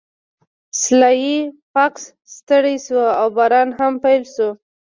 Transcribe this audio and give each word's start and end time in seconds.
سلای 0.81 1.23
فاکس 1.71 2.03
ستړی 2.35 2.75
شو 2.85 3.01
او 3.19 3.27
باران 3.37 3.69
هم 3.79 3.93
پیل 4.03 4.23
شو 4.33 4.49